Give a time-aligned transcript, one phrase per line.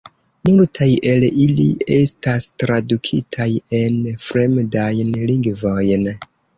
[0.47, 1.67] Multaj el ili
[1.99, 3.49] estas tradukitaj
[3.85, 6.15] en fremdajn lingvojn.